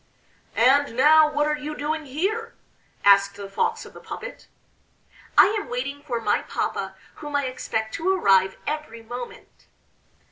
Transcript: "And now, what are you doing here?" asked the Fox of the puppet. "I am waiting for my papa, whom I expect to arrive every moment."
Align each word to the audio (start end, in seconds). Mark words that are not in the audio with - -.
"And 0.55 0.97
now, 0.97 1.31
what 1.31 1.45
are 1.45 1.55
you 1.55 1.75
doing 1.77 2.07
here?" 2.07 2.55
asked 3.05 3.35
the 3.35 3.47
Fox 3.47 3.85
of 3.85 3.93
the 3.93 3.99
puppet. 3.99 4.47
"I 5.37 5.55
am 5.61 5.69
waiting 5.69 6.01
for 6.01 6.19
my 6.19 6.41
papa, 6.41 6.95
whom 7.17 7.35
I 7.35 7.45
expect 7.45 7.93
to 7.95 8.11
arrive 8.15 8.57
every 8.65 9.03
moment." 9.03 9.67